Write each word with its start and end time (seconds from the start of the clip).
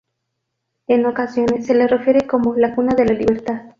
En 0.87 1.05
ocasiones, 1.05 1.67
se 1.67 1.75
le 1.75 1.85
refiere 1.85 2.25
como 2.25 2.55
"la 2.55 2.73
Cuna 2.73 2.95
de 2.95 3.05
la 3.05 3.13
Libertad". 3.13 3.69